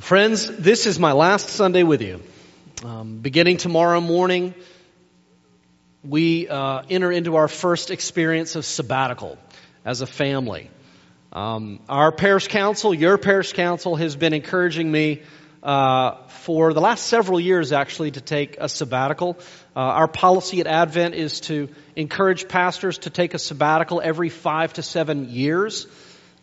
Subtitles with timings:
[0.00, 2.22] Friends, this is my last Sunday with you.
[2.82, 4.54] Um, beginning tomorrow morning,
[6.02, 9.36] we uh, enter into our first experience of sabbatical
[9.84, 10.70] as a family.
[11.34, 15.20] Um, our parish council, your parish council, has been encouraging me
[15.62, 19.38] uh, for the last several years, actually, to take a sabbatical.
[19.76, 24.72] Uh, our policy at Advent is to encourage pastors to take a sabbatical every five
[24.72, 25.86] to seven years.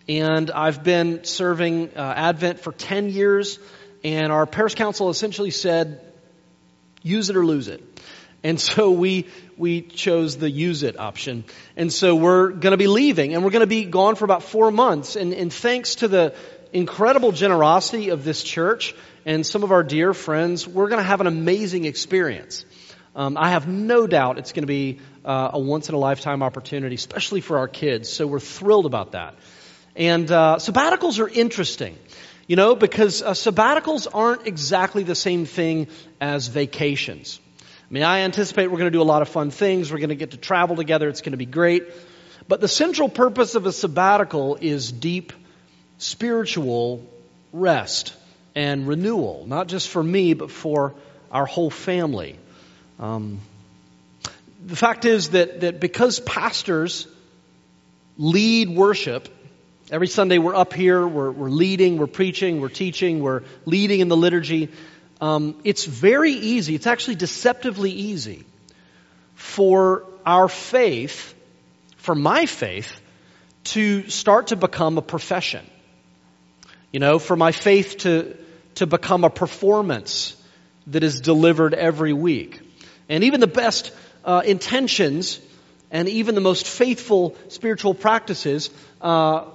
[0.07, 3.59] And I've been serving uh, Advent for 10 years,
[4.03, 5.99] and our parish council essentially said,
[7.03, 7.83] use it or lose it.
[8.43, 11.43] And so we, we chose the use it option.
[11.75, 14.43] And so we're going to be leaving, and we're going to be gone for about
[14.43, 15.17] four months.
[15.17, 16.35] And, and thanks to the
[16.71, 18.95] incredible generosity of this church
[19.25, 22.63] and some of our dear friends, we're going to have an amazing experience.
[23.13, 26.43] Um, I have no doubt it's going to be uh, a once in a lifetime
[26.43, 28.07] opportunity, especially for our kids.
[28.09, 29.35] So we're thrilled about that.
[29.97, 31.97] And uh, sabbaticals are interesting,
[32.45, 35.87] you know, because uh, sabbaticals aren't exactly the same thing
[36.21, 37.39] as vacations.
[37.59, 39.91] I mean, I anticipate we're going to do a lot of fun things.
[39.91, 41.09] We're going to get to travel together.
[41.09, 41.83] It's going to be great.
[42.47, 45.33] But the central purpose of a sabbatical is deep
[45.97, 47.03] spiritual
[47.51, 48.13] rest
[48.53, 50.93] and renewal, not just for me, but for
[51.31, 52.37] our whole family.
[52.99, 53.39] Um,
[54.63, 57.07] the fact is that, that because pastors
[58.17, 59.29] lead worship,
[59.89, 64.09] Every Sunday we're up here, we're, we're leading, we're preaching, we're teaching, we're leading in
[64.09, 64.67] the liturgy.
[65.21, 68.43] Um, it's very easy, it's actually deceptively easy
[69.35, 71.33] for our faith,
[71.95, 72.99] for my faith,
[73.63, 75.65] to start to become a profession.
[76.91, 78.35] You know, for my faith to,
[78.75, 80.35] to become a performance
[80.87, 82.59] that is delivered every week.
[83.07, 83.93] And even the best
[84.25, 85.39] uh, intentions
[85.91, 89.45] and even the most faithful spiritual practices uh,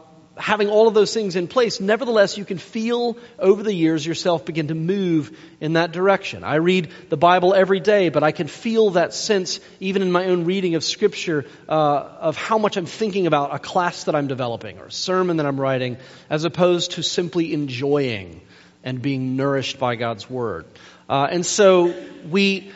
[0.42, 4.44] having all of those things in place, nevertheless, you can feel over the years yourself
[4.44, 6.42] begin to move in that direction.
[6.42, 10.24] I read the Bible every day, but I can feel that sense, even in my
[10.24, 14.26] own reading of Scripture, uh, of how much I'm thinking about a class that I'm
[14.26, 15.96] developing or a sermon that I'm writing,
[16.28, 18.40] as opposed to simply enjoying
[18.82, 20.66] and being nourished by God's Word.
[21.08, 21.94] Uh, and so
[22.28, 22.72] we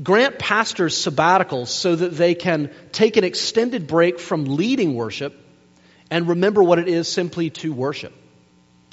[0.00, 5.36] grant pastors sabbaticals so that they can take an extended break from leading worship
[6.12, 8.12] and remember what it is simply to worship,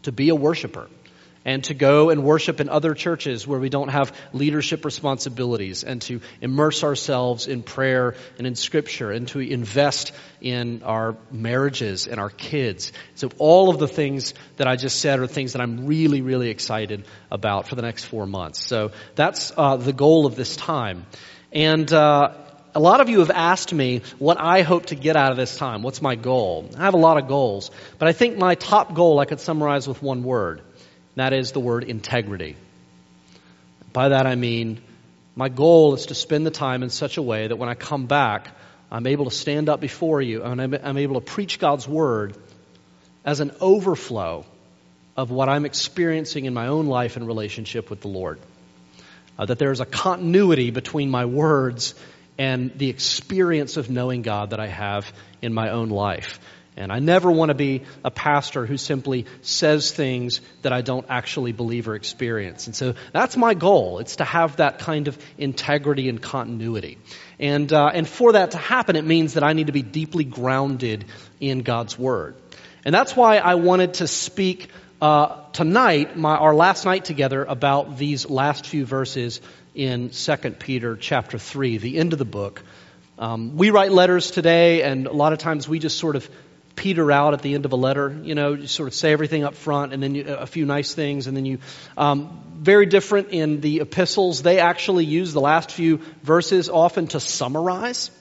[0.04, 0.88] to be a worshiper,
[1.44, 6.02] and to go and worship in other churches where we don't have leadership responsibilities, and
[6.04, 12.22] to immerse ourselves in prayer and in scripture, and to invest in our marriages and
[12.22, 12.94] our kids.
[13.16, 16.50] So all of the things that I just said are things that I'm really, really
[16.50, 18.64] excited about for the next four months.
[18.64, 21.06] So that's uh, the goal of this time.
[21.52, 22.34] And uh,
[22.76, 25.58] a lot of you have asked me what I hope to get out of this
[25.58, 25.82] time.
[25.82, 26.70] What's my goal?
[26.78, 29.88] I have a lot of goals, but I think my top goal I could summarize
[29.88, 30.60] with one word.
[30.60, 30.68] and
[31.16, 32.56] that is the word integrity.
[33.92, 34.82] By that I mean,
[35.36, 38.06] my goal is to spend the time in such a way that when I come
[38.06, 38.50] back,
[38.92, 42.38] I'm able to stand up before you and I'm able to preach God's word
[43.26, 44.46] as an overflow
[45.18, 48.40] of what I'm experiencing in my own life and relationship with the Lord.
[49.38, 51.96] Uh, that there's a continuity between my words
[52.40, 55.12] and the experience of knowing God that I have
[55.42, 56.40] in my own life.
[56.78, 61.06] And I never want to be a pastor who simply says things that I don't
[61.10, 62.68] actually believe or experience.
[62.68, 64.00] And so that's my goal.
[64.00, 66.98] It's to have that kind of integrity and continuity.
[67.38, 70.24] And, uh, and for that to happen, it means that I need to be deeply
[70.24, 71.04] grounded
[71.42, 72.36] in God's Word.
[72.86, 74.70] And that's why I wanted to speak
[75.02, 79.42] uh, tonight, my, our last night together, about these last few verses
[79.80, 82.62] in 2 Peter chapter 3, the end of the book.
[83.18, 86.30] Um, we write letters today, and a lot of times we just sort of
[86.76, 88.14] peter out at the end of a letter.
[88.22, 90.94] You know, you sort of say everything up front, and then you, a few nice
[90.94, 91.60] things, and then you.
[91.98, 94.42] Um, very different in the epistles.
[94.42, 98.12] They actually use the last few verses often to summarize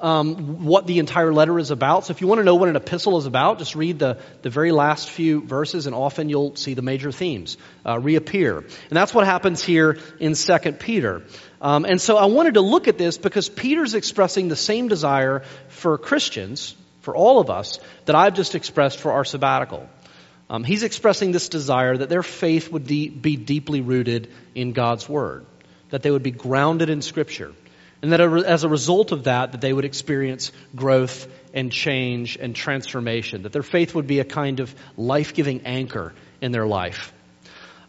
[0.00, 2.04] um, what the entire letter is about.
[2.06, 4.50] So if you want to know what an epistle is about, just read the, the
[4.50, 8.58] very last few verses, and often you'll see the major themes uh, reappear.
[8.58, 11.22] And that's what happens here in Second Peter.
[11.62, 15.44] Um, and so I wanted to look at this because Peter's expressing the same desire
[15.68, 19.88] for Christians, for all of us, that I've just expressed for our sabbatical.
[20.50, 25.08] Um, he's expressing this desire that their faith would de- be deeply rooted in God's
[25.08, 25.46] Word,
[25.90, 27.54] that they would be grounded in Scripture
[28.02, 32.54] and that as a result of that, that they would experience growth and change and
[32.54, 37.12] transformation, that their faith would be a kind of life-giving anchor in their life.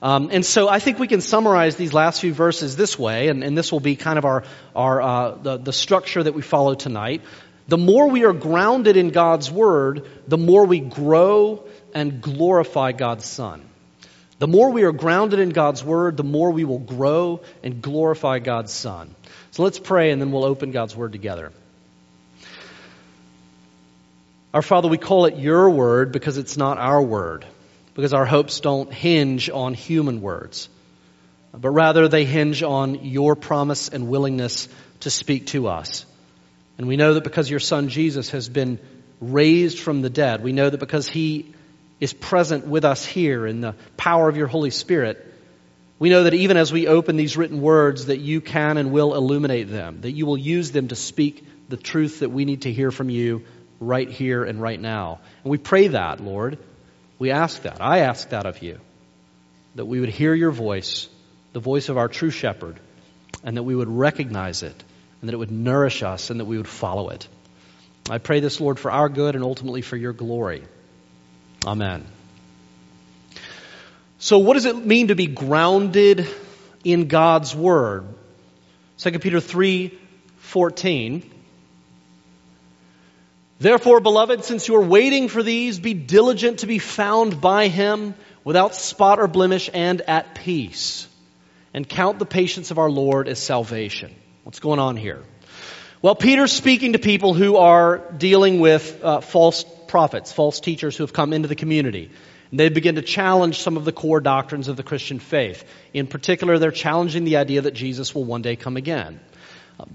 [0.02, 3.44] Um, and so I think we can summarize these last few verses this way, and,
[3.44, 4.44] and this will be kind of our,
[4.76, 7.22] our uh, the, the structure that we follow tonight.
[7.68, 13.26] The more we are grounded in God's Word, the more we grow and glorify God's
[13.26, 13.67] Son.
[14.40, 18.40] The more we are grounded in God's Word, the more we will grow and glorify
[18.40, 19.16] God's Son.
[19.52, 21.52] So let's pray and then we'll open God's Word together.
[24.54, 27.46] Our Father, we call it your Word because it's not our Word,
[27.96, 30.70] because our hopes don't hinge on human words,
[31.52, 34.70] but rather they hinge on your promise and willingness
[35.00, 36.06] to speak to us.
[36.78, 38.78] And we know that because your Son Jesus has been
[39.20, 41.56] raised from the dead, we know that because He
[42.00, 45.24] is present with us here in the power of your Holy Spirit,
[46.00, 49.16] we know that even as we open these written words, that you can and will
[49.16, 52.72] illuminate them, that you will use them to speak the truth that we need to
[52.72, 53.46] hear from you
[53.80, 55.20] right here and right now.
[55.44, 56.60] And we pray that, Lord.
[57.20, 57.82] We ask that.
[57.82, 58.80] I ask that of you.
[59.76, 61.10] That we would hear your voice,
[61.54, 62.80] the voice of our true shepherd,
[63.44, 64.84] and that we would recognize it,
[65.22, 67.28] and that it would nourish us, and that we would follow it.
[68.10, 70.64] I pray this, Lord, for our good and ultimately for your glory.
[71.66, 72.06] Amen.
[74.20, 76.28] So, what does it mean to be grounded
[76.84, 78.06] in God's Word?
[78.98, 79.98] 2 Peter 3
[80.40, 81.32] 14.
[83.60, 88.14] Therefore, beloved, since you are waiting for these, be diligent to be found by Him
[88.44, 91.08] without spot or blemish and at peace.
[91.74, 94.16] And count the patience of our Lord as salvation.
[94.44, 95.24] What's going on here?
[96.02, 101.04] Well, Peter's speaking to people who are dealing with uh, false prophets, false teachers who
[101.04, 102.12] have come into the community.
[102.52, 105.66] And they begin to challenge some of the core doctrines of the Christian faith.
[105.94, 109.20] In particular, they're challenging the idea that Jesus will one day come again.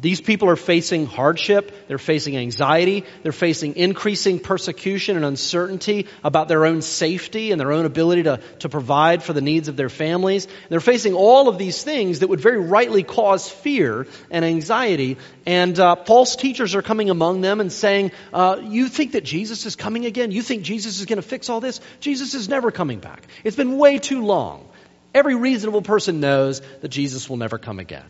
[0.00, 6.46] These people are facing hardship, they're facing anxiety, they're facing increasing persecution and uncertainty about
[6.46, 9.88] their own safety and their own ability to, to provide for the needs of their
[9.88, 10.46] families.
[10.68, 15.16] They're facing all of these things that would very rightly cause fear and anxiety.
[15.46, 19.66] And uh, false teachers are coming among them and saying, uh, You think that Jesus
[19.66, 20.30] is coming again?
[20.30, 21.80] You think Jesus is going to fix all this?
[21.98, 23.26] Jesus is never coming back.
[23.42, 24.68] It's been way too long.
[25.12, 28.04] Every reasonable person knows that Jesus will never come again.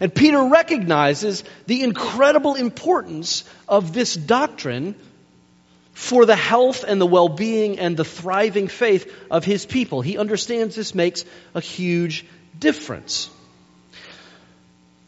[0.00, 4.94] And Peter recognizes the incredible importance of this doctrine
[5.92, 10.00] for the health and the well being and the thriving faith of his people.
[10.00, 11.24] He understands this makes
[11.54, 12.24] a huge
[12.58, 13.30] difference.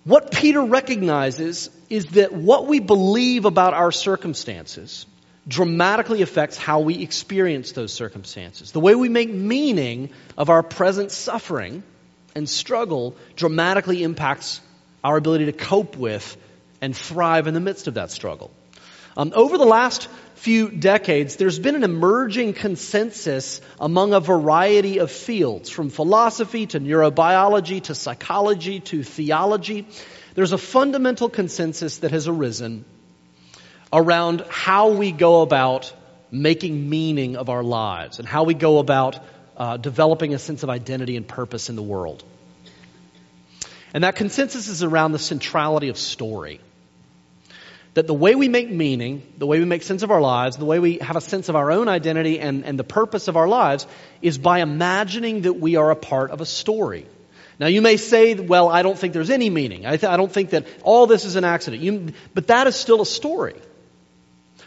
[0.05, 5.07] What Peter recognizes is that what we believe about our circumstances
[5.49, 8.73] dramatically affects how we experience those circumstances.
[8.73, 11.83] The way we make meaning of our present suffering
[12.35, 14.61] and struggle dramatically impacts
[15.05, 16.37] our ability to cope with
[16.81, 18.51] and thrive in the midst of that struggle.
[19.17, 25.11] Um, over the last few decades, there's been an emerging consensus among a variety of
[25.11, 29.87] fields, from philosophy to neurobiology to psychology to theology.
[30.35, 32.85] There's a fundamental consensus that has arisen
[33.93, 35.93] around how we go about
[36.33, 39.21] making meaning of our lives and how we go about
[39.57, 42.25] uh, developing a sense of identity and purpose in the world.
[43.95, 46.61] And that consensus is around the centrality of story.
[47.95, 50.65] That the way we make meaning, the way we make sense of our lives, the
[50.65, 53.47] way we have a sense of our own identity and, and the purpose of our
[53.47, 53.87] lives
[54.21, 57.07] is by imagining that we are a part of a story.
[57.61, 59.87] Now you may say, well, I don't think there's any meaning.
[59.87, 61.85] I, th- I don't think that all this is an accident.
[61.85, 63.55] You, but that is still a story.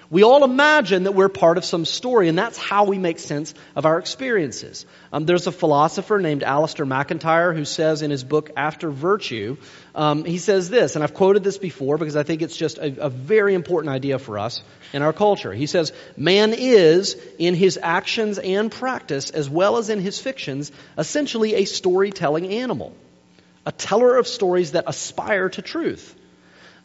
[0.10, 3.54] We all imagine that we're part of some story, and that's how we make sense
[3.76, 4.86] of our experiences.
[5.12, 9.58] Um, there's a philosopher named Alasdair MacIntyre who says in his book After Virtue,
[9.96, 13.08] um, he says this, and I've quoted this before because I think it's just a,
[13.08, 14.62] a very important idea for us
[14.94, 15.52] in our culture.
[15.52, 20.72] He says, Man is, in his actions and practice, as well as in his fictions,
[20.98, 22.96] essentially a storytelling animal,
[23.66, 26.17] a teller of stories that aspire to truth.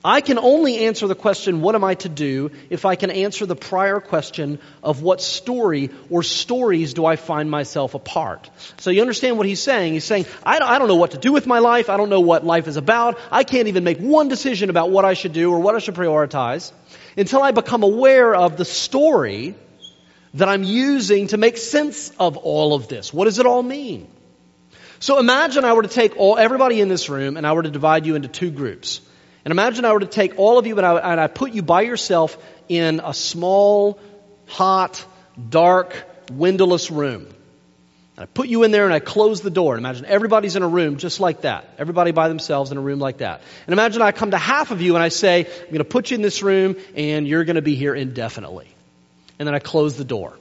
[0.05, 3.47] I can only answer the question, what am I to do, if I can answer
[3.47, 8.51] the prior question of what story or stories do I find myself a part.
[8.79, 9.93] So you understand what he's saying?
[9.93, 11.89] He's saying, I don't, I don't know what to do with my life.
[11.89, 13.17] I don't know what life is about.
[13.31, 15.95] I can't even make one decision about what I should do or what I should
[15.95, 16.73] prioritize
[17.17, 19.55] until I become aware of the story
[20.35, 23.15] that I'm using to make sense of all of this.
[23.15, 24.09] What does it all mean?
[24.99, 27.71] So imagine I were to take all, everybody in this room and I were to
[27.71, 29.01] divide you into two groups.
[29.45, 31.63] And imagine I were to take all of you and I, and I put you
[31.63, 32.37] by yourself
[32.69, 33.99] in a small,
[34.47, 35.05] hot,
[35.49, 35.95] dark,
[36.33, 37.27] windowless room.
[38.17, 39.75] And I put you in there and I close the door.
[39.75, 41.69] And imagine everybody's in a room just like that.
[41.79, 43.41] Everybody by themselves in a room like that.
[43.67, 46.11] And imagine I come to half of you and I say, I'm going to put
[46.11, 48.69] you in this room and you're going to be here indefinitely.
[49.39, 50.35] And then I close the door.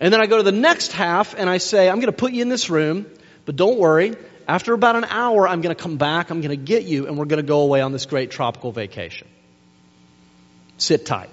[0.00, 2.32] And then I go to the next half and I say, I'm going to put
[2.32, 3.06] you in this room,
[3.44, 4.16] but don't worry.
[4.50, 7.16] After about an hour, I'm going to come back, I'm going to get you, and
[7.16, 9.28] we're going to go away on this great tropical vacation.
[10.76, 11.30] Sit tight.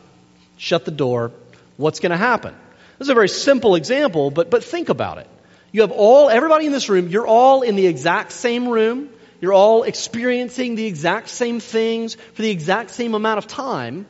[0.58, 1.32] Shut the door.
[1.78, 2.54] What's going to happen?
[3.00, 5.28] This is a very simple example, but, but think about it.
[5.72, 9.10] You have all, everybody in this room, you're all in the exact same room.
[9.42, 14.06] You're all experiencing the exact same things for the exact same amount of time.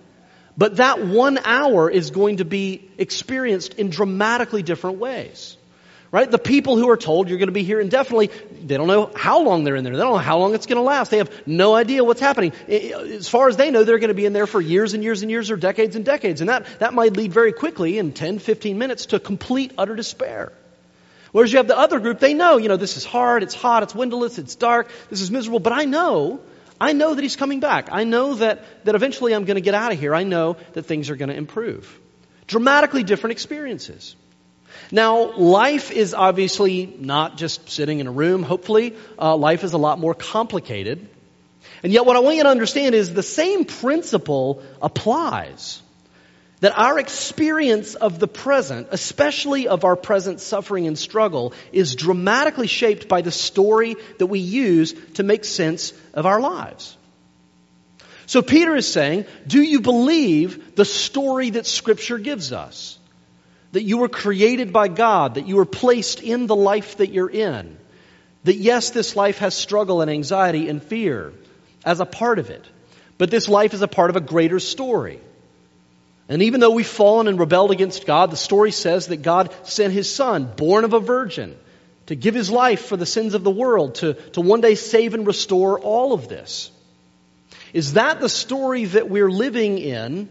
[0.57, 5.56] But that one hour is going to be experienced in dramatically different ways.
[6.09, 6.29] Right?
[6.29, 8.31] The people who are told you're going to be here indefinitely,
[8.63, 9.93] they don't know how long they're in there.
[9.93, 11.11] They don't know how long it's going to last.
[11.11, 12.53] They have no idea what's happening.
[12.69, 15.21] As far as they know, they're going to be in there for years and years
[15.21, 16.39] and years or decades and decades.
[16.39, 20.53] And that, that might lead very quickly in 10, 15 minutes to complete utter despair.
[21.33, 23.83] Whereas you have the other group, they know, you know, this is hard, it's hot,
[23.83, 26.39] it's windowless, it's dark, this is miserable, but I know,
[26.79, 27.89] I know that he's coming back.
[27.91, 30.15] I know that, that eventually I'm going to get out of here.
[30.15, 31.99] I know that things are going to improve.
[32.45, 34.15] Dramatically different experiences.
[34.91, 38.95] Now, life is obviously not just sitting in a room, hopefully.
[39.19, 41.07] Uh, life is a lot more complicated.
[41.83, 45.81] And yet, what I want you to understand is the same principle applies.
[46.61, 52.65] That our experience of the present, especially of our present suffering and struggle, is dramatically
[52.65, 56.97] shaped by the story that we use to make sense of our lives.
[58.25, 62.97] So Peter is saying, do you believe the story that scripture gives us?
[63.71, 67.29] That you were created by God, that you were placed in the life that you're
[67.29, 67.77] in.
[68.43, 71.33] That yes, this life has struggle and anxiety and fear
[71.83, 72.65] as a part of it,
[73.17, 75.19] but this life is a part of a greater story.
[76.29, 79.93] And even though we've fallen and rebelled against God, the story says that God sent
[79.93, 81.57] His Son, born of a virgin,
[82.07, 85.13] to give His life for the sins of the world, to, to one day save
[85.13, 86.71] and restore all of this.
[87.73, 90.29] Is that the story that we're living in?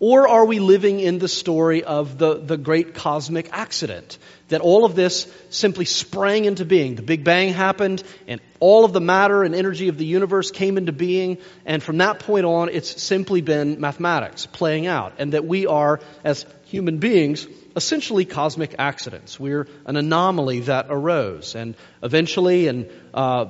[0.00, 4.16] Or are we living in the story of the, the great cosmic accident?
[4.48, 6.94] That all of this simply sprang into being.
[6.94, 10.78] The Big Bang happened, and all of the matter and energy of the universe came
[10.78, 15.12] into being, and from that point on, it's simply been mathematics playing out.
[15.18, 17.46] And that we are, as human beings,
[17.76, 19.38] essentially cosmic accidents.
[19.38, 21.54] We're an anomaly that arose.
[21.54, 23.46] And eventually, and uh,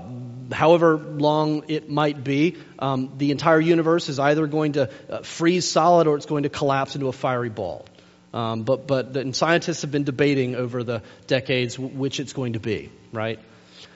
[0.53, 5.69] however long it might be, um, the entire universe is either going to uh, freeze
[5.69, 7.87] solid or it's going to collapse into a fiery ball.
[8.33, 12.61] Um, but but the, scientists have been debating over the decades which it's going to
[12.61, 13.41] be, right?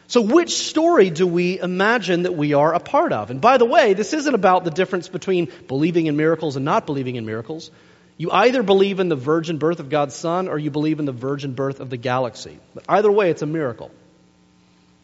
[0.07, 3.31] So which story do we imagine that we are a part of?
[3.31, 6.85] And by the way, this isn't about the difference between believing in miracles and not
[6.85, 7.71] believing in miracles.
[8.17, 11.13] You either believe in the virgin birth of God's Son or you believe in the
[11.13, 12.59] virgin birth of the galaxy.
[12.75, 13.91] But either way, it's a miracle.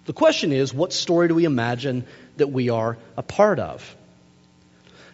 [0.07, 2.05] The question is, what story do we imagine
[2.37, 3.97] that we are a part of?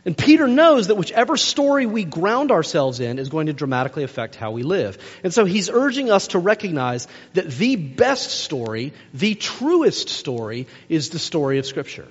[0.05, 4.37] And Peter knows that whichever story we ground ourselves in is going to dramatically affect
[4.37, 4.99] how we live.
[5.25, 11.11] And so he's urging us to recognize that the best story, the truest story, is
[11.11, 12.07] the story of Scripture.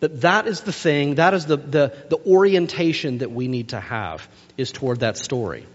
[0.00, 3.80] That that is the thing, that is the, the, the orientation that we need to
[3.80, 5.66] have, is toward that story.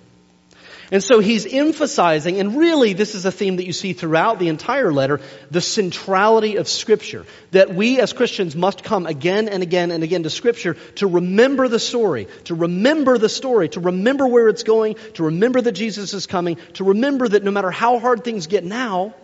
[0.91, 4.49] And so he's emphasizing, and really this is a theme that you see throughout the
[4.49, 7.25] entire letter, the centrality of Scripture.
[7.51, 11.67] That we as Christians must come again and again and again to Scripture to remember
[11.67, 16.13] the story, to remember the story, to remember where it's going, to remember that Jesus
[16.13, 19.15] is coming, to remember that no matter how hard things get now,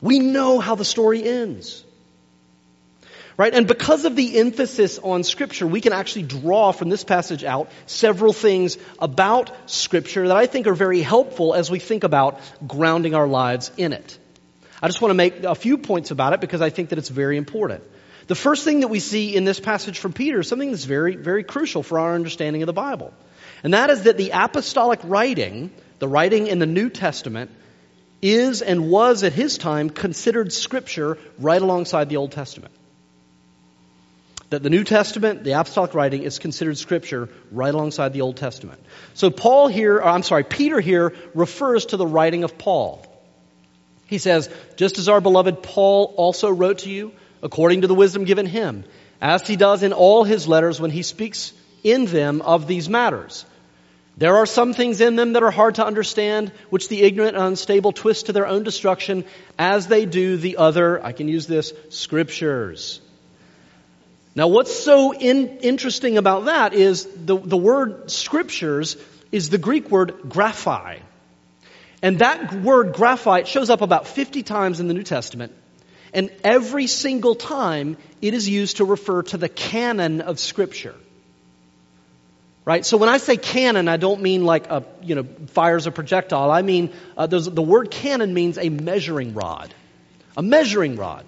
[0.00, 1.84] we know how the story ends.
[3.36, 3.54] Right?
[3.54, 7.70] And because of the emphasis on Scripture, we can actually draw from this passage out
[7.86, 13.14] several things about Scripture that I think are very helpful as we think about grounding
[13.14, 14.18] our lives in it.
[14.82, 17.08] I just want to make a few points about it because I think that it's
[17.08, 17.84] very important.
[18.26, 21.16] The first thing that we see in this passage from Peter is something that's very,
[21.16, 23.14] very crucial for our understanding of the Bible.
[23.64, 25.70] And that is that the apostolic writing,
[26.00, 27.50] the writing in the New Testament,
[28.20, 32.72] is and was at his time considered Scripture right alongside the Old Testament
[34.52, 38.80] that the New Testament, the apostolic writing, is considered scripture right alongside the Old Testament.
[39.14, 43.06] So Paul here, or I'm sorry, Peter here refers to the writing of Paul.
[44.06, 48.24] He says, just as our beloved Paul also wrote to you, according to the wisdom
[48.24, 48.84] given him,
[49.22, 53.46] as he does in all his letters when he speaks in them of these matters.
[54.18, 57.46] There are some things in them that are hard to understand, which the ignorant and
[57.46, 59.24] unstable twist to their own destruction,
[59.58, 63.00] as they do the other, I can use this, scriptures.
[64.34, 68.96] Now, what's so in, interesting about that is the, the word scriptures
[69.30, 71.02] is the Greek word graphi.
[72.02, 75.52] And that word graphi shows up about 50 times in the New Testament.
[76.14, 80.94] And every single time it is used to refer to the canon of Scripture.
[82.64, 82.86] Right?
[82.86, 86.50] So when I say canon, I don't mean like a, you know, fires a projectile.
[86.50, 89.74] I mean, uh, the word canon means a measuring rod.
[90.36, 91.24] A measuring rod.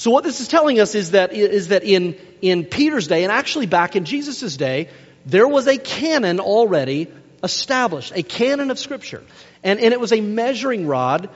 [0.00, 3.30] So what this is telling us is that, is that in, in Peter's day, and
[3.30, 4.88] actually back in Jesus' day,
[5.26, 7.08] there was a canon already
[7.44, 9.22] established a canon of Scripture.
[9.62, 11.28] And, and it was a measuring rod.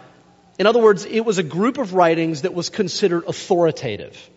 [0.58, 4.30] In other words, it was a group of writings that was considered authoritative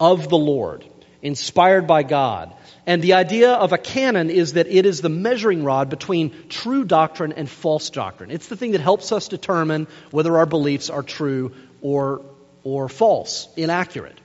[0.00, 0.84] of the Lord,
[1.22, 2.52] inspired by God.
[2.84, 6.84] And the idea of a canon is that it is the measuring rod between true
[6.84, 8.32] doctrine and false doctrine.
[8.32, 12.22] It's the thing that helps us determine whether our beliefs are true or,
[12.64, 14.18] or false, inaccurate.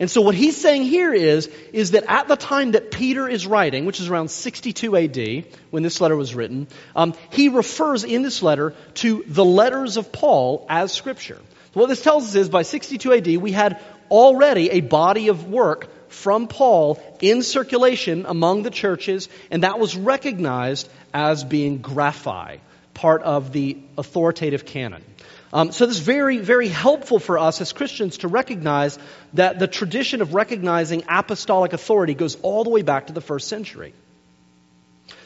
[0.00, 3.46] And so what he's saying here is, is that at the time that Peter is
[3.46, 8.22] writing, which is around 62 AD, when this letter was written, um, he refers in
[8.22, 11.40] this letter to the letters of Paul as scripture.
[11.74, 15.48] So what this tells us is by 62 AD, we had already a body of
[15.48, 22.60] work from Paul in circulation among the churches, and that was recognized as being graphi,
[22.94, 25.04] part of the authoritative canon.
[25.52, 28.98] Um, so this is very, very helpful for us as Christians to recognize
[29.32, 33.48] that the tradition of recognizing apostolic authority goes all the way back to the first
[33.48, 33.94] century.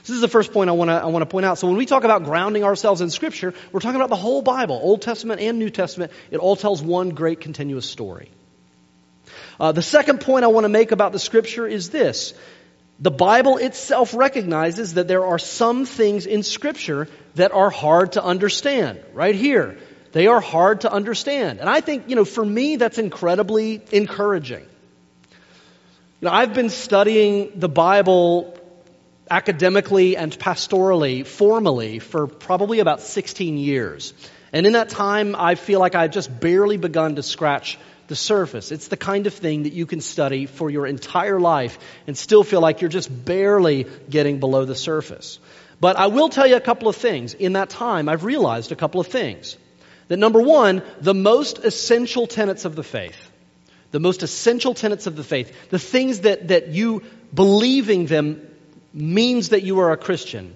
[0.02, 1.58] This is the first point I want to I want to point out.
[1.58, 4.78] So when we talk about grounding ourselves in Scripture, we're talking about the whole Bible,
[4.80, 6.12] Old Testament and New Testament.
[6.30, 8.28] It all tells one great continuous story.
[9.60, 12.34] Uh, the second point I want to make about the Scripture is this:
[12.98, 18.24] the Bible itself recognizes that there are some things in Scripture that are hard to
[18.24, 19.00] understand.
[19.14, 19.78] Right here,
[20.12, 21.60] they are hard to understand.
[21.60, 24.66] And I think, you know, for me, that's incredibly encouraging.
[26.20, 28.56] You know, I've been studying the Bible
[29.30, 34.12] academically and pastorally, formally, for probably about 16 years.
[34.52, 37.78] And in that time, I feel like I've just barely begun to scratch
[38.08, 38.70] the surface.
[38.70, 42.44] It's the kind of thing that you can study for your entire life and still
[42.44, 45.38] feel like you're just barely getting below the surface.
[45.80, 47.32] But I will tell you a couple of things.
[47.32, 49.56] In that time, I've realized a couple of things.
[50.12, 53.30] That number one, the most essential tenets of the faith,
[53.92, 57.02] the most essential tenets of the faith, the things that, that you
[57.32, 58.46] believing them
[58.92, 60.54] means that you are a Christian.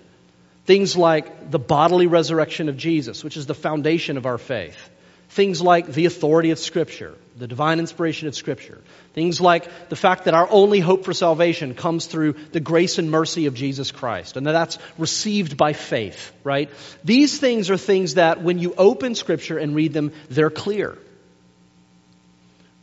[0.67, 4.91] Things like the bodily resurrection of Jesus, which is the foundation of our faith.
[5.29, 8.81] Things like the authority of Scripture, the divine inspiration of Scripture.
[9.13, 13.11] Things like the fact that our only hope for salvation comes through the grace and
[13.11, 16.71] mercy of Jesus Christ, and that that's received by faith, right?
[17.05, 20.97] These things are things that when you open Scripture and read them, they're clear.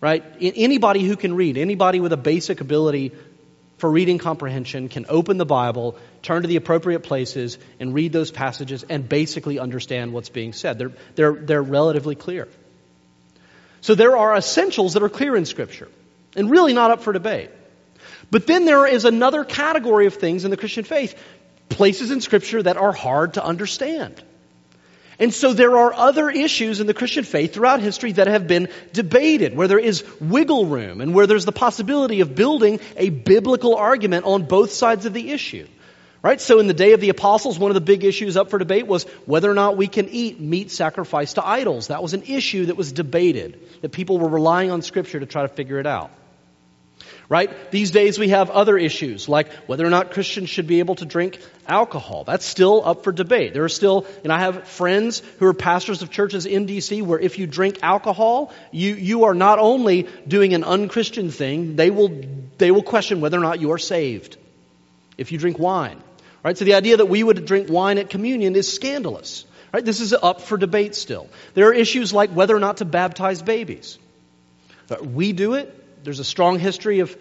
[0.01, 0.25] Right?
[0.41, 3.13] Anybody who can read, anybody with a basic ability
[3.84, 8.32] for reading comprehension can open the Bible, turn to the appropriate places, and read those
[8.32, 10.80] passages and basically understand what's being said.
[10.80, 12.48] They're, they're, they're relatively clear.
[13.82, 15.89] So there are essentials that are clear in Scripture
[16.34, 17.50] and really not up for debate.
[18.32, 21.22] But then there is another category of things in the Christian faith,
[21.67, 24.24] places in Scripture that are hard to understand.
[25.19, 28.69] And so there are other issues in the Christian faith throughout history that have been
[28.93, 33.76] debated, where there is wiggle room and where there's the possibility of building a biblical
[33.76, 35.67] argument on both sides of the issue.
[36.21, 36.39] Right?
[36.39, 38.88] So in the day of the apostles, one of the big issues up for debate
[38.88, 41.88] was whether or not we can eat meat sacrificed to idols.
[41.88, 45.41] That was an issue that was debated, that people were relying on scripture to try
[45.41, 46.12] to figure it out.
[47.34, 47.72] Right?
[47.72, 51.06] These days we have other issues, like whether or not Christians should be able to
[51.06, 52.26] drink alcohol.
[52.26, 53.56] That's still up for debate.
[53.56, 57.17] There are still, and I have friends who are pastors of churches in DC where
[57.17, 62.22] if you drink alcohol, you, you are not only doing an unchristian thing, they will,
[62.60, 64.38] they will question whether or not you are saved.
[65.17, 66.04] If you drink wine.
[66.43, 66.56] Right?
[66.56, 69.46] So the idea that we would drink wine at communion is scandalous.
[69.74, 69.84] Right?
[69.84, 71.28] This is up for debate still.
[71.56, 73.98] There are issues like whether or not to baptize babies.
[75.02, 75.80] We do it.
[76.04, 77.18] There's a strong history of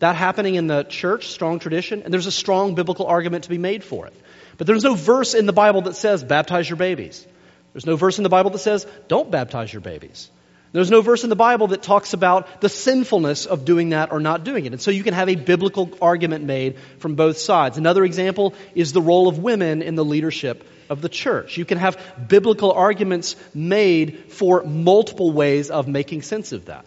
[0.00, 3.58] that happening in the church, strong tradition, and there's a strong biblical argument to be
[3.58, 4.14] made for it.
[4.56, 7.26] But there's no verse in the Bible that says baptize your babies.
[7.72, 10.30] There's no verse in the Bible that says don't baptize your babies.
[10.72, 14.20] There's no verse in the Bible that talks about the sinfulness of doing that or
[14.20, 14.72] not doing it.
[14.72, 17.78] And so you can have a biblical argument made from both sides.
[17.78, 21.56] Another example is the role of women in the leadership of the church.
[21.56, 26.84] You can have biblical arguments made for multiple ways of making sense of that.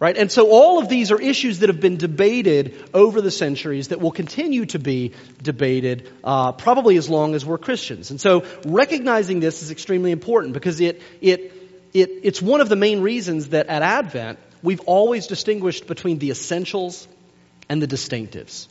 [0.00, 0.16] Right?
[0.16, 4.00] And so all of these are issues that have been debated over the centuries that
[4.00, 8.10] will continue to be debated uh, probably as long as we're Christians.
[8.10, 11.52] And so recognizing this is extremely important because it, it
[11.92, 16.30] it, it's one of the main reasons that at Advent, we've always distinguished between the
[16.30, 17.08] essentials
[17.68, 18.68] and the distinctives.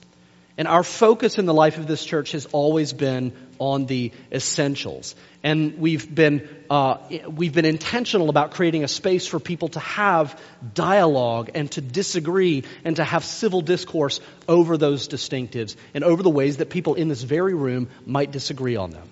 [0.59, 5.15] And our focus in the life of this church has always been on the essentials.
[5.41, 6.97] And we've been, uh,
[7.29, 10.37] we've been intentional about creating a space for people to have
[10.73, 14.19] dialogue and to disagree and to have civil discourse
[14.49, 18.75] over those distinctives and over the ways that people in this very room might disagree
[18.75, 19.07] on them.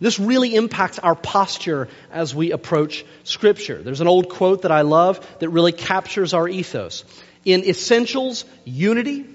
[0.00, 3.82] This really impacts our posture as we approach Scripture.
[3.82, 7.04] There's an old quote that I love that really captures our ethos.
[7.44, 9.26] In essentials, unity.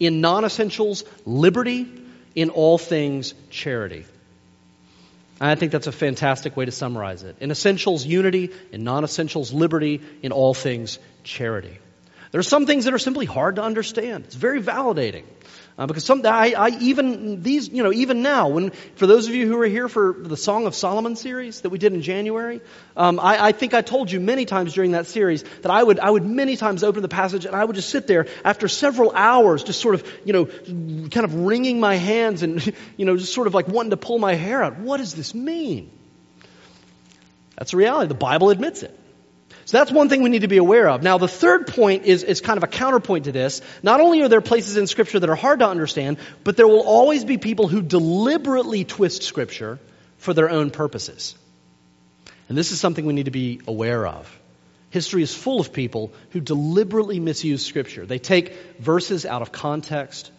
[0.00, 1.86] In non essentials, liberty.
[2.34, 4.04] in all things charity.
[5.40, 7.36] I think that's a fantastic way to summarize it.
[7.40, 8.50] In essentials, unity.
[8.72, 10.00] In non essentials, liberty.
[10.22, 11.78] In all things, charity.
[12.34, 14.24] There are some things that are simply hard to understand.
[14.24, 15.22] It's very validating.
[15.78, 19.36] Uh, because some, I, I, even these, you know, even now, when for those of
[19.36, 22.60] you who are here for the Song of Solomon series that we did in January,
[22.96, 26.00] um, I, I, think I told you many times during that series that I would,
[26.00, 29.12] I would many times open the passage and I would just sit there after several
[29.12, 32.66] hours, just sort of, you know, kind of wringing my hands and,
[32.96, 34.80] you know, just sort of like wanting to pull my hair out.
[34.80, 35.88] What does this mean?
[37.56, 38.08] That's a reality.
[38.08, 38.98] The Bible admits it.
[39.66, 41.02] So that's one thing we need to be aware of.
[41.02, 43.62] Now, the third point is, is kind of a counterpoint to this.
[43.82, 46.82] Not only are there places in Scripture that are hard to understand, but there will
[46.82, 49.78] always be people who deliberately twist Scripture
[50.18, 51.34] for their own purposes.
[52.48, 54.40] And this is something we need to be aware of.
[54.90, 58.04] History is full of people who deliberately misuse Scripture.
[58.04, 60.30] They take verses out of context.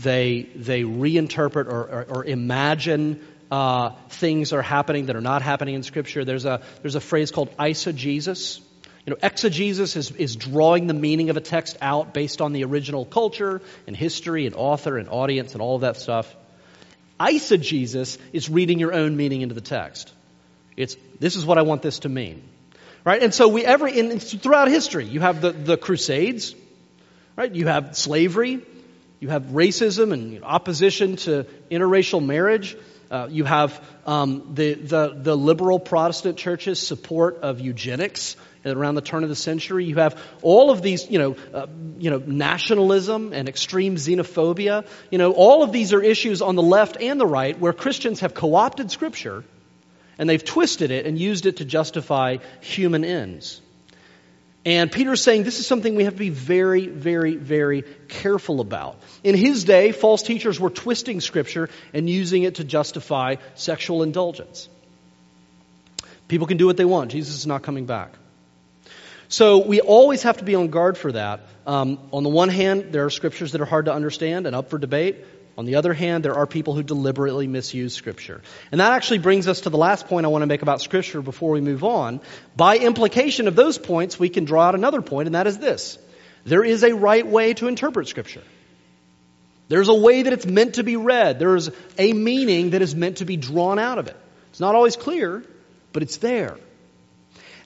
[0.00, 5.74] They, they reinterpret or, or, or imagine uh, things are happening that are not happening
[5.74, 6.24] in Scripture.
[6.24, 8.60] There's a, there's a phrase called eisegesis.
[9.06, 12.64] You know, exegesis is, is drawing the meaning of a text out based on the
[12.64, 16.34] original culture and history and author and audience and all of that stuff.
[17.18, 20.12] Eisegesis is reading your own meaning into the text.
[20.76, 22.42] It's, this is what I want this to mean.
[23.04, 23.22] Right?
[23.22, 26.54] And so we every, in, throughout history, you have the, the Crusades,
[27.36, 27.52] right?
[27.52, 28.60] You have slavery,
[29.20, 32.76] you have racism and opposition to interracial marriage.
[33.10, 39.00] Uh, you have um, the, the, the liberal Protestant churches' support of eugenics around the
[39.00, 39.84] turn of the century.
[39.84, 41.66] You have all of these, you know, uh,
[41.98, 44.86] you know, nationalism and extreme xenophobia.
[45.10, 48.20] You know, all of these are issues on the left and the right where Christians
[48.20, 49.44] have co-opted Scripture
[50.18, 53.62] and they've twisted it and used it to justify human ends.
[54.64, 58.96] And Peter's saying this is something we have to be very, very, very careful about.
[59.22, 64.68] In his day, false teachers were twisting scripture and using it to justify sexual indulgence.
[66.26, 67.10] People can do what they want.
[67.10, 68.12] Jesus is not coming back.
[69.28, 71.40] So we always have to be on guard for that.
[71.66, 74.70] Um, on the one hand, there are scriptures that are hard to understand and up
[74.70, 75.24] for debate.
[75.58, 78.42] On the other hand, there are people who deliberately misuse Scripture.
[78.70, 81.20] And that actually brings us to the last point I want to make about Scripture
[81.20, 82.20] before we move on.
[82.54, 85.98] By implication of those points, we can draw out another point, and that is this.
[86.44, 88.44] There is a right way to interpret Scripture.
[89.66, 91.40] There's a way that it's meant to be read.
[91.40, 94.16] There is a meaning that is meant to be drawn out of it.
[94.50, 95.44] It's not always clear,
[95.92, 96.56] but it's there.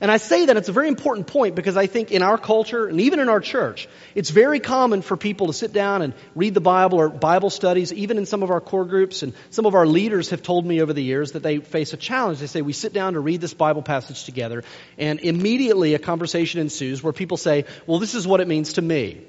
[0.02, 2.88] And I say that it's a very important point because I think in our culture
[2.88, 6.54] and even in our church, it's very common for people to sit down and read
[6.54, 9.22] the Bible or Bible studies, even in some of our core groups.
[9.22, 11.96] And some of our leaders have told me over the years that they face a
[11.96, 12.40] challenge.
[12.40, 14.64] They say, we sit down to read this Bible passage together
[14.98, 18.82] and immediately a conversation ensues where people say, well, this is what it means to
[18.82, 19.24] me.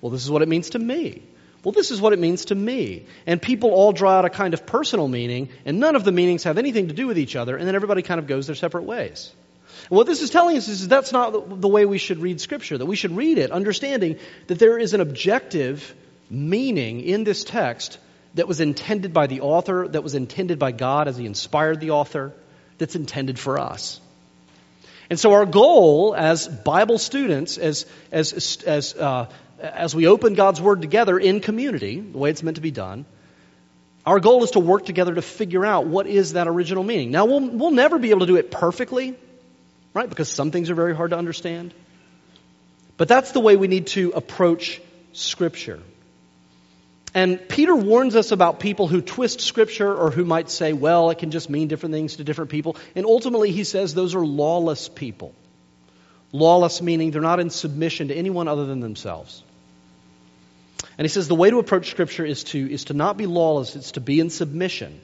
[0.00, 1.24] Well, this is what it means to me.
[1.64, 3.06] Well, this is what it means to me.
[3.26, 6.44] And people all draw out a kind of personal meaning, and none of the meanings
[6.44, 8.84] have anything to do with each other, and then everybody kind of goes their separate
[8.84, 9.32] ways.
[9.90, 12.78] And what this is telling us is that's not the way we should read Scripture,
[12.78, 15.94] that we should read it understanding that there is an objective
[16.30, 17.98] meaning in this text
[18.34, 21.90] that was intended by the author, that was intended by God as He inspired the
[21.90, 22.32] author,
[22.78, 24.00] that's intended for us.
[25.10, 29.28] And so our goal as Bible students, as, as, as, uh,
[29.60, 33.04] as we open God's Word together in community, the way it's meant to be done,
[34.06, 37.10] our goal is to work together to figure out what is that original meaning.
[37.10, 39.14] Now, we'll, we'll never be able to do it perfectly
[39.94, 40.08] right?
[40.08, 41.72] Because some things are very hard to understand.
[42.96, 44.80] But that's the way we need to approach
[45.12, 45.80] Scripture.
[47.14, 51.18] And Peter warns us about people who twist Scripture or who might say, well, it
[51.18, 52.76] can just mean different things to different people.
[52.96, 55.32] And ultimately, he says those are lawless people.
[56.32, 59.44] Lawless meaning they're not in submission to anyone other than themselves.
[60.98, 63.76] And he says the way to approach Scripture is to, is to not be lawless,
[63.76, 65.00] it's to be in submission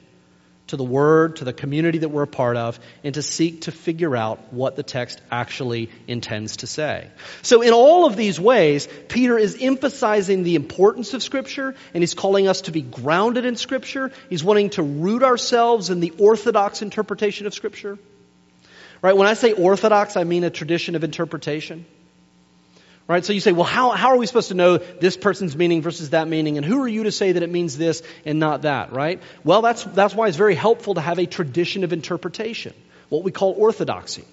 [0.67, 3.71] to the Word, to the community that we're a part of, and to seek to
[3.71, 7.09] figure out what the text actually intends to say.
[7.41, 12.13] So in all of these ways, Peter is emphasizing the importance of Scripture, and he's
[12.13, 14.11] calling us to be grounded in Scripture.
[14.29, 17.97] He's wanting to root ourselves in the orthodox interpretation of Scripture.
[19.01, 19.17] Right?
[19.17, 21.85] When I say orthodox, I mean a tradition of interpretation.
[23.07, 23.25] Right?
[23.25, 26.11] So you say, well, how, how are we supposed to know this person's meaning versus
[26.11, 26.57] that meaning?
[26.57, 29.21] And who are you to say that it means this and not that, right?
[29.43, 32.73] Well, that's, that's why it's very helpful to have a tradition of interpretation,
[33.09, 34.23] what we call orthodoxy.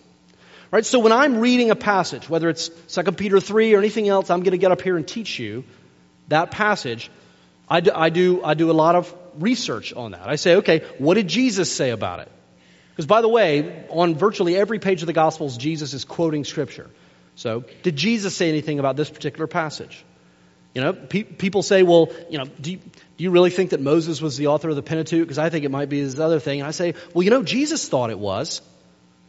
[0.71, 0.85] Right?
[0.85, 4.41] So when I'm reading a passage, whether it's 2 Peter 3 or anything else, I'm
[4.41, 5.65] going to get up here and teach you
[6.29, 7.11] that passage.
[7.69, 10.29] I do, I do, I do a lot of research on that.
[10.29, 12.31] I say, okay, what did Jesus say about it?
[12.91, 16.91] Because by the way, on virtually every page of the Gospels, Jesus is quoting Scripture.
[17.39, 20.05] So, did Jesus say anything about this particular passage?
[20.75, 23.81] You know, pe- people say, well, you know, do you, do you really think that
[23.81, 25.21] Moses was the author of the Pentateuch?
[25.21, 26.59] Because I think it might be this other thing.
[26.59, 28.61] And I say, well, you know, Jesus thought it was.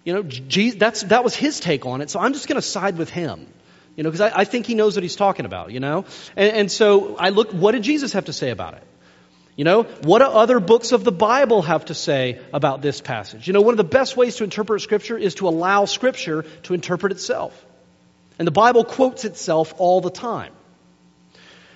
[0.05, 2.97] You know, that's, that was his take on it, so I'm just going to side
[2.97, 3.45] with him.
[3.95, 6.05] You know, because I, I, think he knows what he's talking about, you know?
[6.35, 8.83] And, and so I look, what did Jesus have to say about it?
[9.55, 13.45] You know, what do other books of the Bible have to say about this passage?
[13.45, 16.73] You know, one of the best ways to interpret Scripture is to allow Scripture to
[16.73, 17.65] interpret itself.
[18.39, 20.53] And the Bible quotes itself all the time.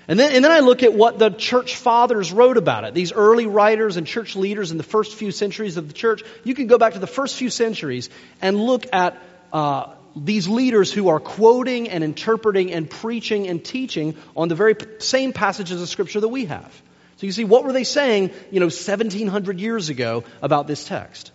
[0.07, 2.93] And then, and then I look at what the church fathers wrote about it.
[2.93, 6.23] These early writers and church leaders in the first few centuries of the church.
[6.43, 8.09] You can go back to the first few centuries
[8.41, 9.17] and look at
[9.53, 14.75] uh, these leaders who are quoting and interpreting and preaching and teaching on the very
[14.99, 16.81] same passages of Scripture that we have.
[17.17, 21.31] So you see, what were they saying, you know, 1700 years ago about this text?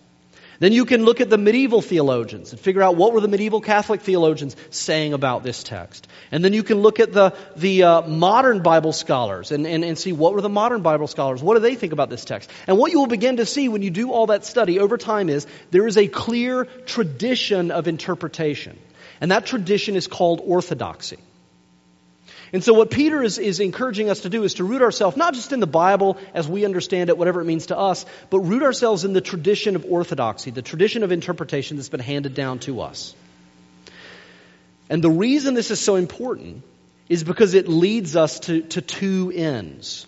[0.59, 3.61] Then you can look at the medieval theologians and figure out what were the medieval
[3.61, 6.07] Catholic theologians saying about this text.
[6.31, 9.97] And then you can look at the, the uh, modern Bible scholars and, and, and
[9.97, 12.51] see what were the modern Bible scholars, what do they think about this text?
[12.67, 15.29] And what you will begin to see when you do all that study over time
[15.29, 18.77] is there is a clear tradition of interpretation.
[19.21, 21.19] And that tradition is called orthodoxy.
[22.51, 25.33] And so what Peter is, is encouraging us to do is to root ourselves not
[25.33, 28.63] just in the Bible as we understand it, whatever it means to us, but root
[28.63, 32.81] ourselves in the tradition of orthodoxy, the tradition of interpretation that's been handed down to
[32.81, 33.13] us.
[34.89, 36.63] And the reason this is so important
[37.07, 40.07] is because it leads us to, to two ends.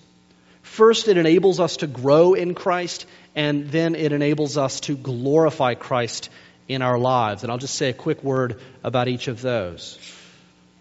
[0.61, 5.75] First, it enables us to grow in Christ, and then it enables us to glorify
[5.75, 6.29] Christ
[6.67, 7.43] in our lives.
[7.43, 9.99] And I'll just say a quick word about each of those.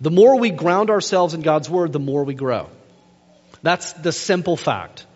[0.00, 2.68] The more we ground ourselves in God's Word, the more we grow.
[3.62, 5.06] That's the simple fact.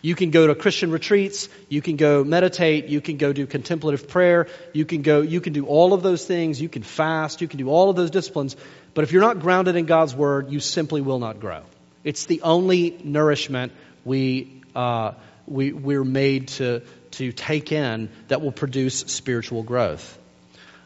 [0.00, 4.08] You can go to Christian retreats, you can go meditate, you can go do contemplative
[4.08, 7.46] prayer, you can go, you can do all of those things, you can fast, you
[7.46, 8.56] can do all of those disciplines,
[8.94, 11.62] but if you're not grounded in God's Word, you simply will not grow.
[12.02, 13.72] It's the only nourishment
[14.04, 15.12] we, uh,
[15.46, 20.18] we, we're made to, to take in that will produce spiritual growth.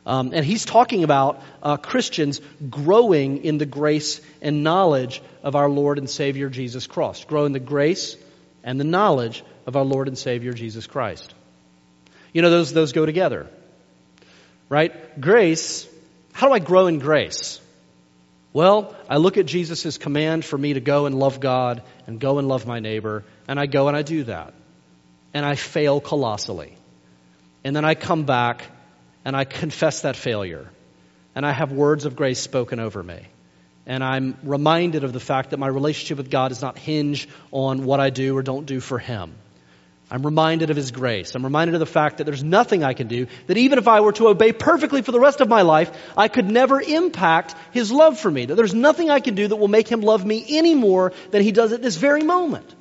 [0.06, 2.40] Um, and he's talking about uh, Christians
[2.70, 7.26] growing in the grace and knowledge of our Lord and Savior Jesus Christ.
[7.26, 8.16] Grow in the grace
[8.62, 11.34] and the knowledge of our Lord and Savior Jesus Christ.
[12.32, 13.48] You know, those, those go together.
[14.68, 15.20] Right?
[15.20, 15.88] Grace,
[16.32, 17.60] how do I grow in grace?
[18.52, 22.38] Well, I look at Jesus' command for me to go and love God and go
[22.38, 24.54] and love my neighbor, and I go and I do that.
[25.34, 26.76] And I fail colossally.
[27.64, 28.62] And then I come back
[29.26, 30.70] and I confess that failure.
[31.34, 33.18] And I have words of grace spoken over me.
[33.84, 37.84] And I'm reminded of the fact that my relationship with God does not hinge on
[37.84, 39.34] what I do or don't do for Him.
[40.12, 41.34] I'm reminded of His grace.
[41.34, 44.00] I'm reminded of the fact that there's nothing I can do, that even if I
[44.00, 47.90] were to obey perfectly for the rest of my life, I could never impact His
[47.90, 48.46] love for me.
[48.46, 51.42] That there's nothing I can do that will make Him love me any more than
[51.42, 52.72] He does at this very moment.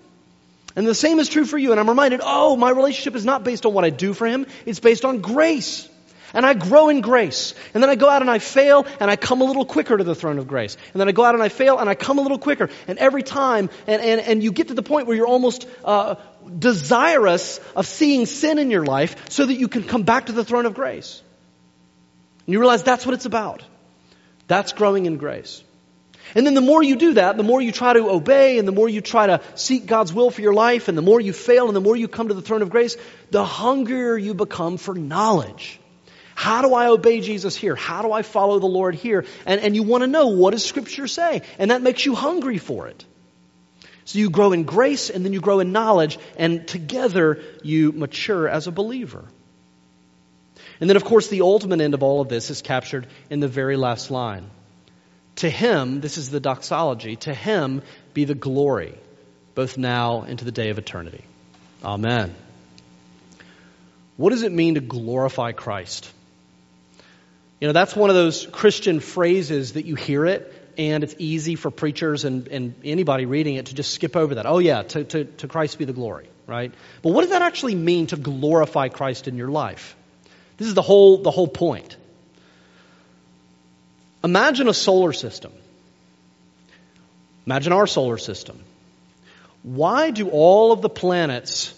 [0.76, 1.72] And the same is true for you.
[1.72, 4.46] And I'm reminded, oh, my relationship is not based on what I do for Him,
[4.68, 5.90] it's based on grace
[6.36, 7.56] and I grow in grace.
[7.74, 10.04] And then I go out and I fail and I come a little quicker to
[10.04, 10.78] the throne of grace.
[10.94, 12.70] And then I go out and I fail and I come a little quicker.
[12.88, 16.16] And every time, and, and, and you get to the point where you're almost uh,
[16.60, 20.44] desirous of seeing sin in your life so that you can come back to the
[20.44, 21.24] throne of grace.
[22.46, 23.64] And you realize that's what it's about.
[24.48, 25.64] That's growing in grace.
[26.34, 28.74] And then the more you do that, the more you try to obey and the
[28.74, 31.68] more you try to seek God's will for your life and the more you fail
[31.68, 32.98] and the more you come to the throne of grace,
[33.32, 35.80] the hungrier you become for knowledge.
[36.36, 37.76] How do I obey Jesus here?
[37.76, 39.26] How do I follow the Lord here?
[39.46, 41.42] And, and you want to know what does Scripture say?
[41.58, 43.04] And that makes you hungry for it.
[44.04, 48.48] So you grow in grace and then you grow in knowledge, and together you mature
[48.48, 49.24] as a believer.
[50.80, 53.48] And then, of course, the ultimate end of all of this is captured in the
[53.48, 54.50] very last line.
[55.38, 57.82] To him, this is the doxology, to him
[58.14, 58.94] be the glory,
[59.56, 61.24] both now and to the day of eternity.
[61.84, 62.36] Amen.
[64.18, 66.12] What does it mean to glorify Christ?
[67.66, 71.56] You know, that's one of those Christian phrases that you hear it, and it's easy
[71.56, 74.46] for preachers and, and anybody reading it to just skip over that.
[74.46, 76.72] Oh, yeah, to, to, to Christ be the glory, right?
[77.02, 79.96] But what does that actually mean to glorify Christ in your life?
[80.58, 81.98] This is the whole, the whole point.
[84.24, 85.52] Imagine a solar system.
[87.48, 88.60] Imagine our solar system.
[89.64, 91.74] Why do all of the planets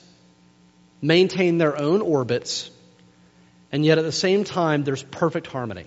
[1.01, 2.71] maintain their own orbits
[3.77, 5.85] and yet at the same time, there's perfect harmony.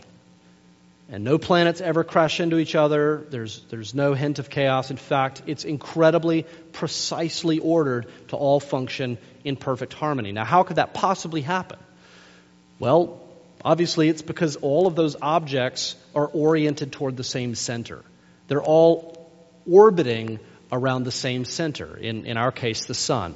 [1.08, 3.26] And no planets ever crash into each other.
[3.30, 4.92] There's, there's no hint of chaos.
[4.92, 10.30] In fact, it's incredibly precisely ordered to all function in perfect harmony.
[10.30, 11.80] Now, how could that possibly happen?
[12.78, 13.20] Well,
[13.64, 18.04] obviously, it's because all of those objects are oriented toward the same center.
[18.46, 19.28] They're all
[19.68, 20.38] orbiting
[20.70, 23.34] around the same center, in, in our case, the sun.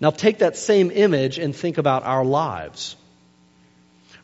[0.00, 2.96] Now take that same image and think about our lives.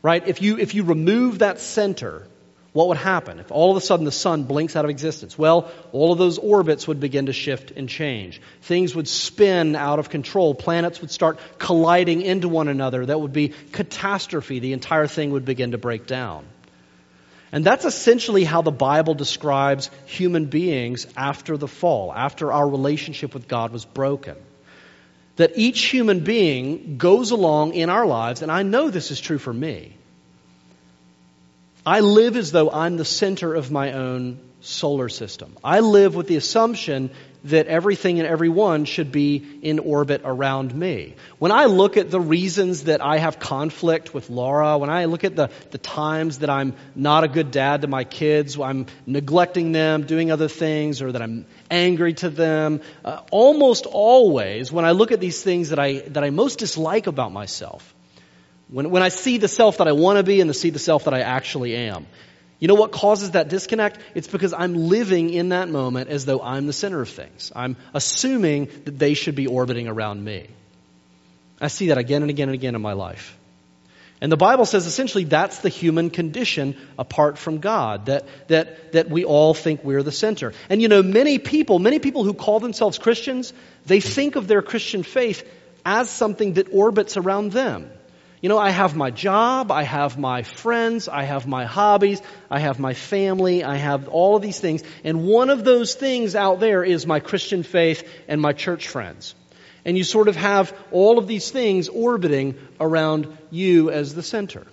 [0.02, 0.26] Right?
[0.26, 2.26] If you, if you remove that center,
[2.72, 5.38] what would happen if all of a sudden the sun blinks out of existence?
[5.38, 8.40] Well, all of those orbits would begin to shift and change.
[8.62, 10.54] Things would spin out of control.
[10.54, 13.06] Planets would start colliding into one another.
[13.06, 14.58] That would be catastrophe.
[14.58, 16.44] The entire thing would begin to break down.
[17.50, 23.32] And that's essentially how the Bible describes human beings after the fall, after our relationship
[23.32, 24.36] with God was broken.
[25.37, 29.38] That each human being goes along in our lives, and I know this is true
[29.38, 29.92] for me
[31.87, 35.57] I live as though I'm the center of my own solar system.
[35.62, 37.11] I live with the assumption
[37.46, 41.14] that everything and everyone should be in orbit around me.
[41.38, 45.24] When I look at the reasons that I have conflict with Laura, when I look
[45.24, 49.72] at the, the times that I'm not a good dad to my kids, I'm neglecting
[49.72, 54.90] them, doing other things, or that I'm angry to them, uh, almost always when I
[54.90, 57.94] look at these things that I, that I most dislike about myself,
[58.68, 60.78] when, when I see the self that I want to be and to see the
[60.78, 62.06] self that I actually am.
[62.58, 63.98] You know what causes that disconnect?
[64.14, 67.52] It's because I'm living in that moment as though I'm the center of things.
[67.54, 70.48] I'm assuming that they should be orbiting around me.
[71.60, 73.36] I see that again and again and again in my life.
[74.20, 79.10] And the Bible says essentially that's the human condition apart from God, that, that, that
[79.10, 80.54] we all think we're the center.
[80.70, 83.52] And you know, many people, many people who call themselves Christians,
[83.84, 85.46] they think of their Christian faith
[85.84, 87.90] as something that orbits around them.
[88.46, 92.61] You know, I have my job, I have my friends, I have my hobbies, I
[92.61, 94.85] have my family, I have all of these things.
[95.02, 99.35] And one of those things out there is my Christian faith and my church friends.
[99.85, 104.64] And you sort of have all of these things orbiting around you as the center.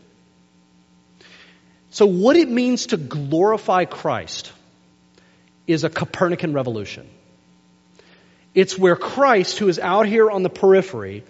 [1.90, 4.52] So, what it means to glorify Christ
[5.66, 7.10] is a Copernican revolution.
[8.54, 11.24] It's where Christ, who is out here on the periphery,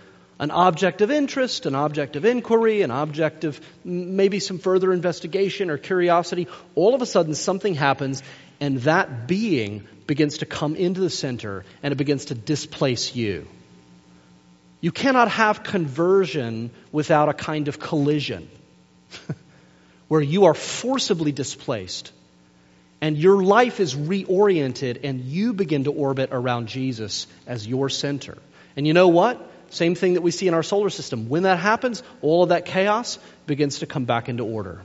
[0.44, 5.70] an object of interest, an object of inquiry, an object of maybe some further investigation
[5.70, 8.22] or curiosity, all of a sudden something happens
[8.60, 13.48] and that being begins to come into the center and it begins to displace you.
[14.82, 18.50] You cannot have conversion without a kind of collision
[20.10, 22.12] where you are forcibly displaced
[23.00, 28.38] and your life is reoriented and you begin to orbit around Jesus as your center.
[28.76, 29.52] And you know what?
[29.74, 31.30] Same thing that we see in our solar system.
[31.30, 34.82] When that happens, all of that chaos begins to come back into order.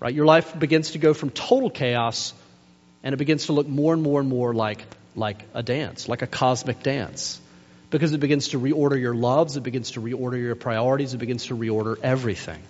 [0.00, 0.12] Right?
[0.12, 2.34] Your life begins to go from total chaos
[3.04, 6.22] and it begins to look more and more and more like, like a dance, like
[6.22, 7.40] a cosmic dance.
[7.90, 11.46] Because it begins to reorder your loves, it begins to reorder your priorities, it begins
[11.46, 12.60] to reorder everything.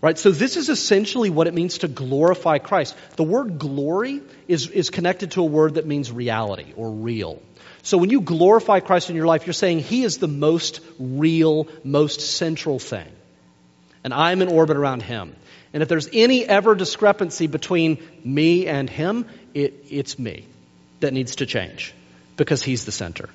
[0.00, 0.16] Right?
[0.16, 2.94] So this is essentially what it means to glorify Christ.
[3.16, 7.42] The word glory is, is connected to a word that means reality or real.
[7.86, 11.68] So when you glorify Christ in your life, you're saying He is the most real,
[11.84, 13.06] most central thing.
[14.02, 15.36] And I'm in orbit around Him.
[15.72, 20.46] And if there's any ever discrepancy between me and Him, it, it's me
[20.98, 21.94] that needs to change
[22.36, 23.28] because He's the center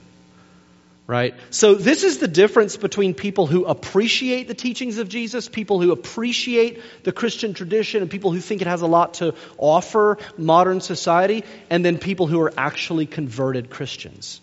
[1.07, 1.35] right?
[1.49, 5.91] So this is the difference between people who appreciate the teachings of Jesus, people who
[5.91, 10.79] appreciate the Christian tradition, and people who think it has a lot to offer modern
[10.79, 14.40] society, and then people who are actually converted Christians.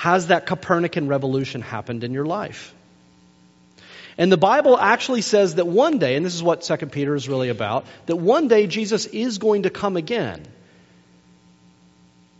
[0.00, 2.74] Has that Copernican revolution happened in your life?
[4.16, 7.28] And the Bible actually says that one day, and this is what 2 Peter is
[7.28, 10.42] really about, that one day Jesus is going to come again.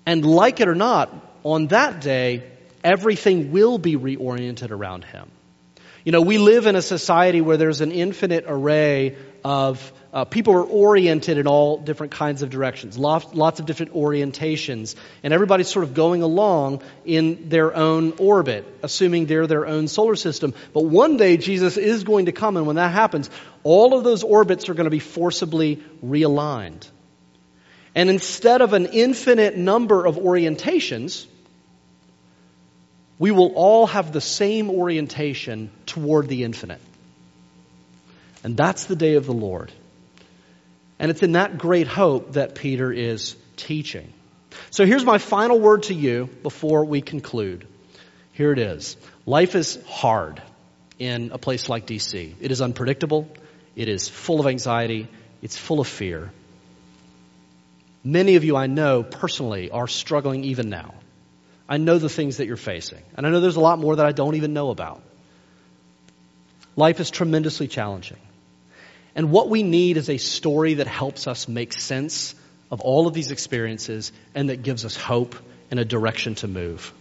[0.07, 2.45] And like it or not, on that day,
[2.83, 5.31] everything will be reoriented around him.
[6.11, 10.55] You know, we live in a society where there's an infinite array of uh, people
[10.55, 15.69] are oriented in all different kinds of directions, lots, lots of different orientations, and everybody's
[15.69, 20.53] sort of going along in their own orbit, assuming they're their own solar system.
[20.75, 23.31] But one day Jesus is going to come, and when that happens,
[23.63, 26.89] all of those orbits are going to be forcibly realigned.
[27.95, 31.29] And instead of an infinite number of orientations,
[33.21, 36.81] we will all have the same orientation toward the infinite.
[38.43, 39.71] And that's the day of the Lord.
[40.99, 44.11] And it's in that great hope that Peter is teaching.
[44.71, 47.67] So here's my final word to you before we conclude.
[48.33, 48.97] Here it is.
[49.27, 50.43] Life is hard
[50.99, 52.35] in a place like DC.
[52.41, 53.29] It is unpredictable.
[53.77, 55.09] It is full of anxiety.
[55.43, 56.31] It's full of fear.
[58.03, 60.95] Many of you I know personally are struggling even now.
[61.71, 63.03] I know the things that you're facing.
[63.17, 65.01] And I know there's a lot more that I don't even know about.
[66.75, 68.19] Life is tremendously challenging.
[69.15, 72.35] And what we need is a story that helps us make sense
[72.73, 75.37] of all of these experiences and that gives us hope
[75.71, 76.93] and a direction to move.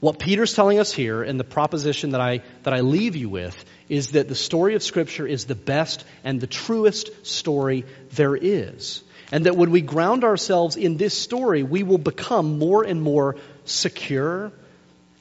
[0.00, 3.64] What Peter's telling us here, and the proposition that I, that I leave you with,
[3.88, 9.02] is that the story of Scripture is the best and the truest story there is.
[9.32, 13.36] And that when we ground ourselves in this story, we will become more and more
[13.68, 14.52] secure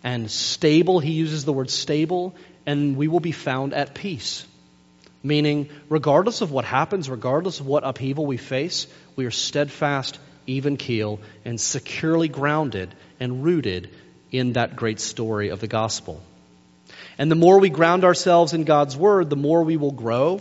[0.03, 0.99] and stable.
[0.99, 2.35] He uses the word stable,
[2.65, 4.45] and we will be found at peace.
[5.23, 10.77] Meaning, regardless of what happens, regardless of what upheaval we face, we are steadfast, even
[10.77, 13.89] keel, and securely grounded and rooted
[14.31, 16.21] in that great story of the gospel.
[17.17, 20.39] And the more we ground ourselves in God's word, the more we will grow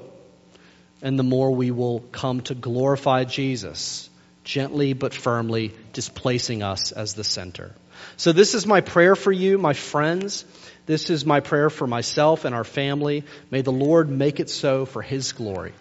[1.02, 4.08] and the more we will come to glorify Jesus,
[4.44, 7.74] gently but firmly displacing us as the center.
[8.16, 10.44] So this is my prayer for you, my friends.
[10.86, 13.24] This is my prayer for myself and our family.
[13.50, 15.72] May the Lord make it so for His glory.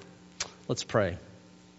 [0.68, 1.18] Let's pray.